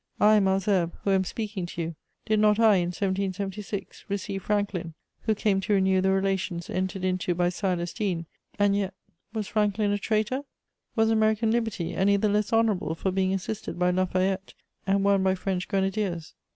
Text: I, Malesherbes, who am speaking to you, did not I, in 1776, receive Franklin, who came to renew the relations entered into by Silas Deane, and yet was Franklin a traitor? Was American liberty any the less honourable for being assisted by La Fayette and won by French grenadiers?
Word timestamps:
I, 0.19 0.39
Malesherbes, 0.39 0.93
who 1.03 1.11
am 1.11 1.23
speaking 1.23 1.67
to 1.67 1.81
you, 1.83 1.95
did 2.25 2.39
not 2.39 2.57
I, 2.59 2.77
in 2.77 2.87
1776, 2.87 4.05
receive 4.09 4.41
Franklin, 4.41 4.95
who 5.27 5.35
came 5.35 5.61
to 5.61 5.73
renew 5.73 6.01
the 6.01 6.09
relations 6.09 6.71
entered 6.71 7.03
into 7.03 7.35
by 7.35 7.49
Silas 7.49 7.93
Deane, 7.93 8.25
and 8.57 8.75
yet 8.75 8.95
was 9.31 9.47
Franklin 9.47 9.91
a 9.91 9.99
traitor? 9.99 10.41
Was 10.95 11.11
American 11.11 11.51
liberty 11.51 11.93
any 11.93 12.17
the 12.17 12.29
less 12.29 12.51
honourable 12.51 12.95
for 12.95 13.11
being 13.11 13.31
assisted 13.31 13.77
by 13.77 13.91
La 13.91 14.05
Fayette 14.05 14.55
and 14.87 15.03
won 15.03 15.21
by 15.21 15.35
French 15.35 15.67
grenadiers? 15.67 16.33